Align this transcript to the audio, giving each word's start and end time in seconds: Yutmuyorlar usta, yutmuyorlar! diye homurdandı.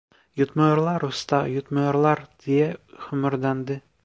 Yutmuyorlar 0.39 1.05
usta, 1.09 1.43
yutmuyorlar! 1.51 2.25
diye 2.45 2.75
homurdandı. 3.07 3.81